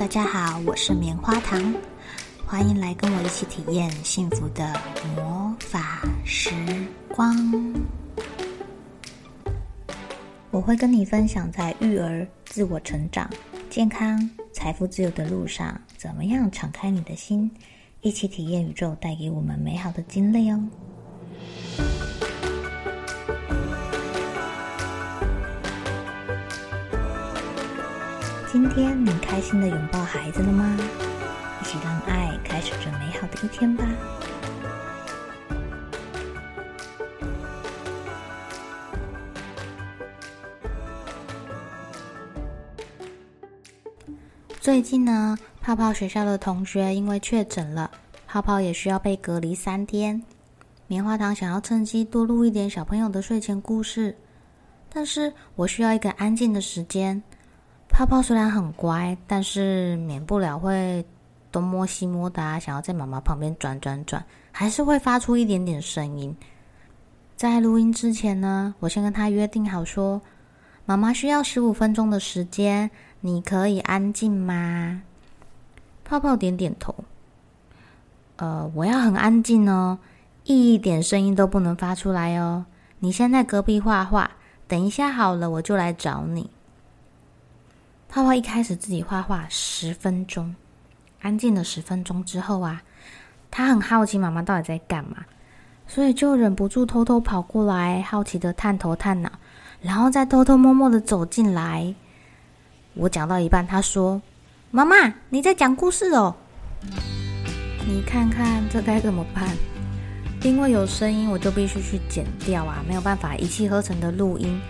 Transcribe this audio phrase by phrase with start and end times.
[0.00, 1.74] 大家好，我是棉花糖，
[2.46, 4.72] 欢迎来跟我一起体验幸福的
[5.14, 6.52] 魔法时
[7.14, 7.36] 光。
[10.50, 13.28] 我会跟你分享在育儿、自我成长、
[13.68, 14.18] 健康、
[14.54, 17.50] 财富自由的路上，怎么样敞开你的心，
[18.00, 20.64] 一起体验宇宙带给我们美好的经历哦。
[28.52, 30.76] 今天你开心的拥抱孩子了吗？
[31.60, 33.86] 一起让爱开始这美好的一天吧。
[44.60, 47.88] 最近呢，泡泡学校的同学因为确诊了，
[48.26, 50.20] 泡泡也需要被隔离三天。
[50.88, 54.16] 棉花糖想要趁机多录一点小朋友的睡前故事，
[54.92, 57.22] 但是我需要一个安静的时间。
[58.00, 61.04] 泡泡虽然很乖，但是免不了会
[61.52, 66.34] 东摸西摸的，想要在妈妈旁边转转转，还是会发出一点点声音。
[67.36, 70.18] 在录音之前呢，我先跟他约定好说，
[70.86, 75.02] 妈妈需要十五分钟的时间，你可以安静吗？
[76.02, 76.94] 泡泡点点头。
[78.36, 79.98] 呃，我要很安静哦，
[80.44, 82.64] 一点声音都不能发出来哦。
[83.00, 84.30] 你先在隔壁画画，
[84.66, 86.48] 等一下好了，我就来找你。
[88.12, 90.52] 泡泡一开始自己画画十分钟，
[91.22, 92.82] 安静了十分钟之后啊，
[93.52, 95.18] 他很好奇妈妈到底在干嘛，
[95.86, 99.30] 所以就忍不住偷偷跑过来，好奇的探头探脑，
[99.80, 101.94] 然后再偷偷摸摸的走进来。
[102.94, 104.20] 我讲到一半，他说
[104.72, 104.96] ：“妈妈，
[105.28, 106.34] 你在讲故事哦。”
[107.86, 109.48] 你看看这该怎么办？
[110.42, 114.60] 因为有声音，我就必须去剪掉啊，没有办法一气呵成的录音。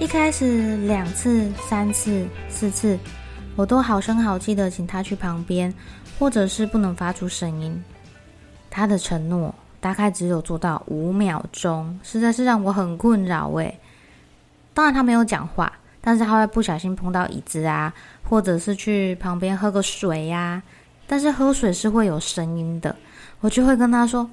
[0.00, 2.98] 一开始两次、三次、四次，
[3.54, 5.72] 我都好声好气的请他去旁边，
[6.18, 7.84] 或者是不能发出声音。
[8.70, 13.78] 他的承诺大概只有做到五秒钟，实在是让我很困扰诶。
[14.72, 20.62] 当然他没有讲话，但是他会不小心碰到椅子啊，或者是去旁边喝个水呀。
[21.06, 22.96] 但是喝水是会有声音的，
[23.40, 24.30] 我就会跟他说：“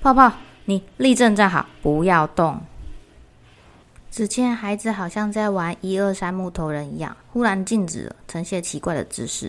[0.00, 0.32] 泡泡，
[0.66, 2.60] 你立正站好，不要动。”
[4.18, 9.48] 只见孩子好像在玩一二三木头人一样，忽然静止了，呈现奇怪的姿势。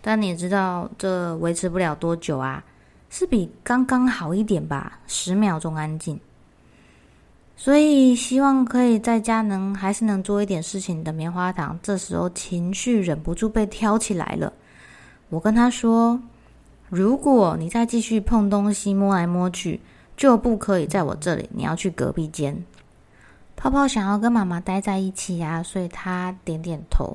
[0.00, 2.62] 但你也知道，这维持不了多久啊，
[3.10, 6.20] 是比刚刚好一点吧，十秒钟安静。
[7.56, 14.52] 所以希望可以在家能还是能做一点事情的棉花糖，这时候情绪忍不住被挑起来了。
[15.30, 16.22] 我跟他说
[16.88, 19.80] ：“如果你再继续碰东西、摸来摸去，
[20.16, 22.56] 就不可以在我这里，你要去隔壁间。”
[23.62, 27.14] 泡泡想要跟妈妈待在一起呀，所以他点点头，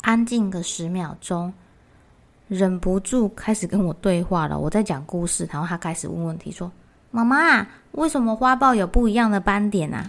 [0.00, 1.52] 安静个十秒钟，
[2.48, 4.58] 忍不住开始跟我对话了。
[4.58, 6.72] 我在讲故事，然后他开始问问题，说
[7.12, 10.02] ：“妈妈，为什么花豹有不一样的斑点啊？”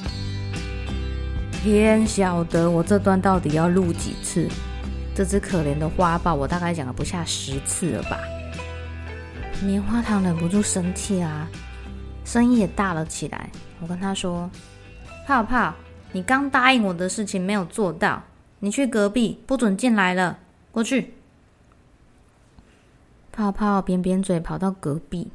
[1.62, 4.48] 天晓得我这段到底要录几次？
[5.14, 8.18] 这只可怜的花豹，我大概讲了不下十次了吧。
[9.62, 11.46] 棉花糖忍不住生气啊，
[12.24, 13.50] 声音也大了起来。
[13.82, 14.50] 我跟他说。
[15.26, 15.74] 泡泡，
[16.12, 18.22] 你刚答应我的事情没有做到，
[18.60, 20.38] 你去隔壁不准进来了，
[20.72, 21.14] 过去。
[23.32, 25.32] 泡泡扁扁嘴跑到隔壁，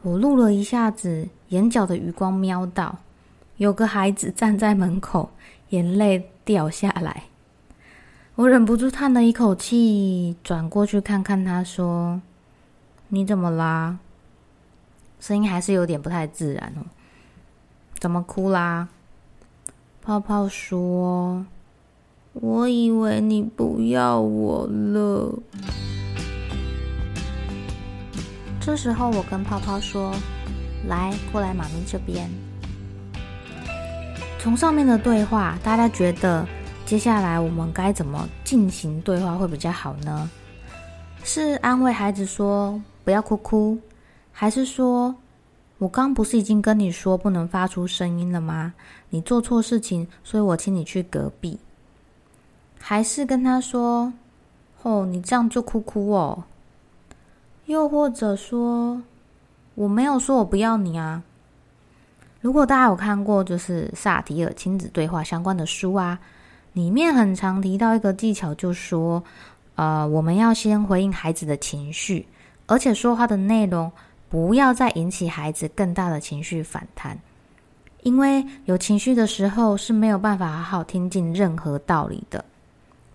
[0.00, 2.98] 我录了一下子，眼角的余光瞄到
[3.58, 5.30] 有个孩子站在门口，
[5.68, 7.24] 眼泪掉下来，
[8.36, 12.20] 我忍不住叹了一口气，转过去看看他，说
[13.08, 13.98] ：“你怎么啦？”
[15.20, 16.82] 声音还是有点不太自然哦。
[18.04, 18.86] 怎么哭啦？
[20.02, 21.46] 泡泡说
[22.36, 25.32] ：“我以为你不要我了。”
[28.60, 30.14] 这时候，我跟泡泡说
[30.86, 32.28] ：“来，过来妈咪这边。”
[34.38, 36.46] 从上面的对话，大家觉得
[36.84, 40.30] 接下来我们该怎么进行对话会比较好呢？
[41.24, 43.78] 是安慰孩子说“不要哭哭”，
[44.30, 45.14] 还是说？
[45.78, 48.72] 我刚不是已经跟你说不能发出声音了吗？
[49.10, 51.58] 你做错事情，所以我请你去隔壁。
[52.78, 54.12] 还是跟他说
[54.82, 56.44] ：“哦，你这样就哭哭哦。”
[57.66, 59.02] 又或者说
[59.74, 61.22] ：“我没有说我不要你啊。”
[62.40, 66.18] 如果大家有看过就是萨提尔亲子对话相关的书啊，
[66.72, 69.22] 里面很常提到一个技巧，就说
[69.76, 72.26] ：“呃，我们要先回应孩子的情绪，
[72.66, 73.90] 而且说话的内容。”
[74.28, 77.18] 不要再引起孩子更大的情绪反弹，
[78.02, 82.44] 因为有情绪的时候是没有办法好好听进任何道理的。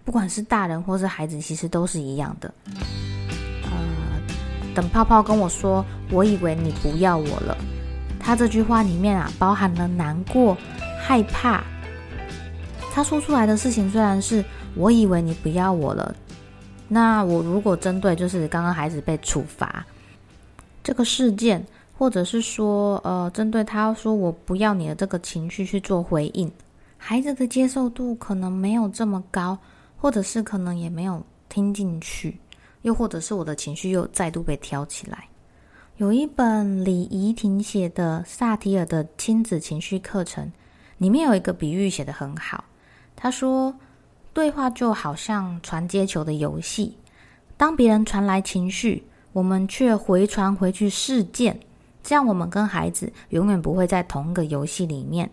[0.05, 2.53] 不管是大人或是孩子，其实都是一样的。
[2.65, 3.71] 呃，
[4.73, 7.57] 等泡泡跟我说，我以为你不要我了。
[8.19, 10.57] 他这句话里面啊，包含了难过、
[10.99, 11.63] 害怕。
[12.91, 14.43] 他说出来的事情虽然是
[14.75, 16.15] 我以为你不要我了，
[16.87, 19.85] 那我如果针对就是刚刚孩子被处罚
[20.83, 21.65] 这个事件，
[21.97, 26.51] 或者是说呃，针对他说我不要你的这个情绪去做回应，
[26.97, 29.57] 孩子的接受度可能没有这么高，
[29.97, 32.37] 或者是可能也没有听进去，
[32.83, 35.25] 又或者是我的情绪又再度被挑起来。
[35.97, 40.49] 有一本李怡婷写的萨提尔的亲子情绪课程，
[40.97, 42.63] 里面有一个比喻写得很好。
[43.17, 43.75] 他说
[44.31, 46.95] ：“对话就好像传接球的游戏，
[47.57, 49.03] 当别人传来情绪，
[49.33, 51.59] 我们却回传回去事件，
[52.03, 55.29] 这样我们跟孩子永远不会在同一个游戏里面。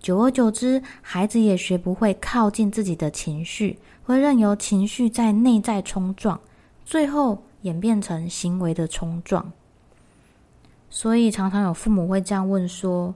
[0.00, 6.40] 久而久之，孩子也学不会靠近自己的情绪，会任由情绪在内在冲撞，
[6.84, 9.52] 最后演变成行为的冲撞。
[10.88, 13.14] 所以，常常有父母会这样问说：‘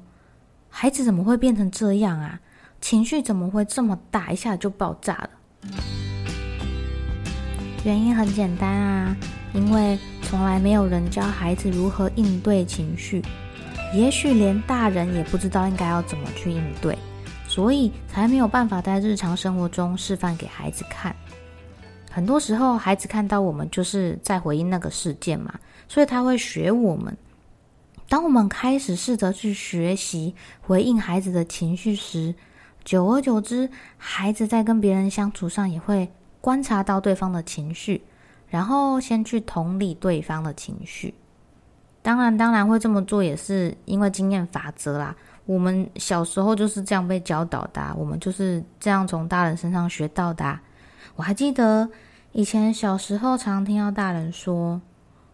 [0.68, 2.40] 孩子怎么会变成这样啊？’”
[2.80, 5.99] 情绪怎么会这么大，一下就爆炸了？
[7.82, 9.16] 原因很简单啊，
[9.54, 13.22] 因为从来没有人教孩子如何应对情绪，
[13.94, 16.98] 也许连大人也不知道应该要怎么去应对，
[17.48, 21.16] 所以才没有办法在日常生活中示范给孩子看。
[22.10, 25.54] 很多时候，孩子看到我们就是在回应那个事件嘛，
[25.88, 27.16] 所以他会学我们。
[28.10, 32.34] 当我们开始试着去学习回应孩子的情绪时，
[32.84, 36.10] 久而久之，孩子在跟别人相处上也会
[36.40, 38.02] 观察到对方的情绪，
[38.48, 41.14] 然后先去同理对方的情绪。
[42.02, 45.14] 当然，当然会这么做也是因为经验法则啦。
[45.46, 50.58] 我们小时候就是这样被教导的，我们就是这样从大人身上学到的。
[51.16, 51.88] 我还记得
[52.32, 54.80] 以前小时候常听到大人说：“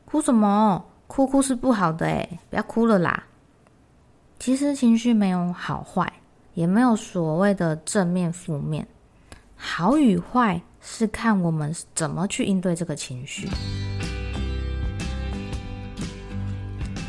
[0.04, 0.84] 哭什么？
[1.06, 3.24] 哭哭是不好的，诶，不要哭了啦。”
[4.40, 6.12] 其实情绪没有好坏。
[6.54, 8.88] 也没有所谓的正面负面，
[9.56, 13.48] 好与坏是看我们怎么去应对这个情绪。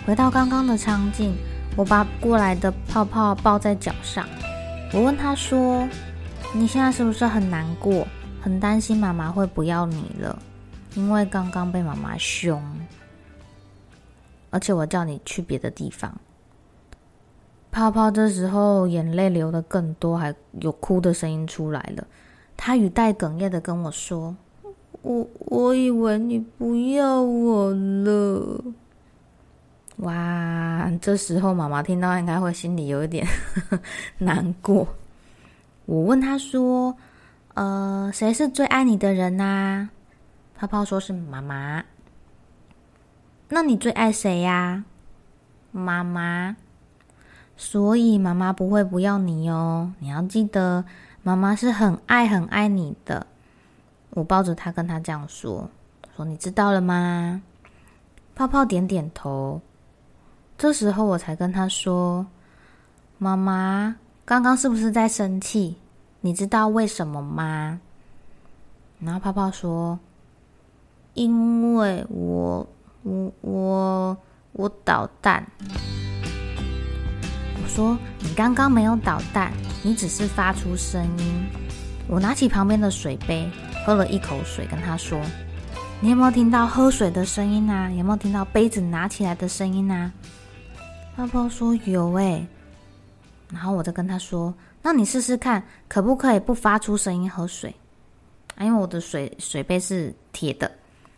[0.06, 1.36] 回到刚刚的场景，
[1.76, 4.26] 我把过来的泡泡抱在脚上，
[4.94, 5.88] 我问他说
[6.56, 8.08] ：“你现在是不是很难过，
[8.42, 10.42] 很担心妈妈会不要你了？
[10.96, 12.62] 因为刚刚被妈妈凶，
[14.50, 16.18] 而且我叫你去别的地方。”
[17.70, 22.08] 泡泡这时候眼泪流的更多，还有哭的声音出来了。
[22.58, 24.36] 他语带哽咽的跟我说
[25.04, 28.62] ：“我我以为你不要我了。”
[29.98, 30.92] 哇！
[31.02, 33.26] 这时候妈妈听到应该会心里有一点
[34.20, 34.88] 难过。
[35.86, 36.96] 我问他说
[37.56, 39.90] ：“呃，谁是最爱你的人呐？”
[40.60, 41.84] 泡泡说是妈妈。
[43.50, 44.84] 那你最爱谁呀？
[45.72, 46.56] 妈妈。
[47.56, 50.86] 所以妈妈不会不要你哦，你要记得，
[51.28, 53.28] 妈妈是很爱很爱你的。
[54.12, 55.70] 我抱着他跟他这样说
[56.16, 57.42] ：“说你知道了吗？”
[58.34, 59.60] 泡泡点点头。
[60.58, 62.26] 这时候我才跟他说
[63.20, 65.76] ：“妈妈刚刚是不是在生气？
[66.22, 67.82] 你知道为什么吗？”
[69.02, 70.00] 然后泡泡说
[71.14, 72.66] ：“因为我
[73.04, 74.18] 我我
[74.54, 75.46] 我捣蛋。”
[77.68, 79.52] 说你刚刚没有捣蛋，
[79.84, 81.46] 你只是发出声音。
[82.08, 83.50] 我拿起旁边的水杯，
[83.86, 85.20] 喝了一口水，跟他说
[86.00, 87.90] ：“你有没有听到喝水的声音啊？
[87.92, 90.12] 有没有听到杯子拿起来的声音啊？”
[91.16, 92.48] 泡泡说：“有诶。”
[93.52, 97.76] 然后我再跟他说：“那你试试看，可不可以不发出声音喝水？
[98.60, 100.72] 因为我的水水杯是铁的，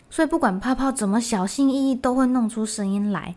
[0.10, 3.34] 所以不管泡泡怎么小心翼翼，都会弄出声音来。”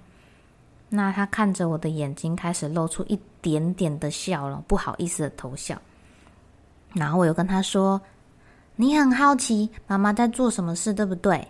[0.95, 5.75] 那他看着我的眼睛，开始露出一点点的笑容，不好意思的偷笑。
[6.93, 7.99] 然后我又跟他说
[8.77, 11.49] ：“你很好奇妈妈在做什么事，对不对？”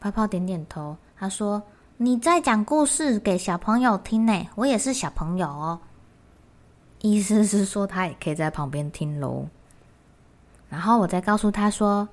[0.00, 0.96] 泡泡点点头。
[1.16, 1.62] 他说
[1.96, 5.78] ：“你在讲故事给小朋友听呢，我也是小朋友哦。”
[6.98, 9.46] 意思是说他也可以在旁边听喽。
[10.68, 12.08] 然后我再告诉他说：“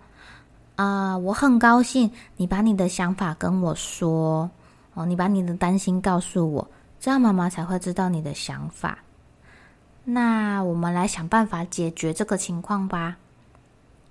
[0.77, 4.47] 啊，我很高兴你把你的想法跟我说。”
[4.99, 8.99] 哦，你把你的担心告诉我，这样妈妈才会知道你的想法。
[10.03, 13.15] 那我们来想办法解决这个情况吧。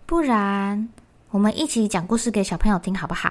[0.06, 0.88] 不然，
[1.30, 3.30] 我们一起讲故事给小朋友听，好不好？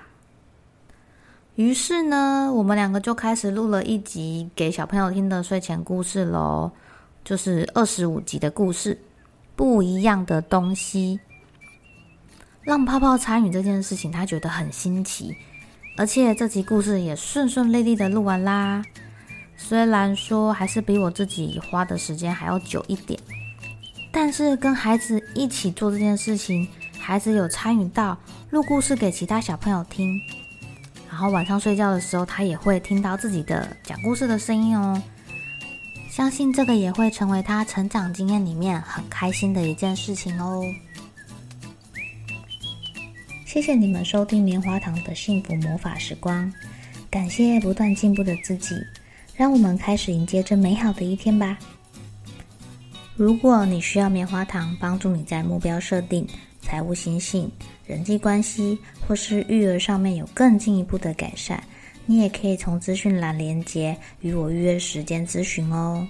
[1.56, 6.72] 于是呢，我们两个就开始录了一集给小朋友听的睡前故事喽，
[7.24, 8.96] 就是二十五集的故事，
[9.56, 11.20] 不一样的东西。
[12.62, 15.36] 让泡泡参与这件事情，他觉得很新奇。
[15.98, 18.84] 而且这集故事也顺顺利利的录完啦。
[19.58, 23.20] 虽然说还是比我自己花的时间还要久一点，
[24.12, 26.68] 但是跟孩子一起做这件事情，
[27.00, 28.16] 孩子有参与到
[28.52, 30.22] 录故事给其他小朋友听，
[31.10, 35.02] 然后晚上睡觉的时候，他也会听到自己的讲故事的声音哦。
[36.12, 40.64] 相信这个也会成为他成长经验里面很开心的一件事情哦。
[43.58, 46.54] 谢谢你们收听棉花糖的幸福魔法时光，
[47.10, 48.76] 感谢不断进步的自己。
[49.36, 51.58] 让我们开始迎接这美好的一天吧。
[53.16, 56.24] 如果你需要棉花糖帮助你在目标设定、
[56.62, 57.52] 财务心性、
[57.88, 61.64] 人际关系或是育儿上面有更进一步的改善，
[62.06, 66.08] 你也可以从资讯栏连接与我预约时间咨询哦。